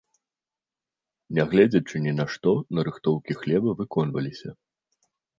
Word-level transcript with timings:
Нягледзячы 1.39 1.95
ні 2.05 2.13
на 2.19 2.25
што, 2.35 2.53
нарыхтоўкі 2.77 3.37
хлеба 3.41 3.75
выконваліся. 3.83 4.49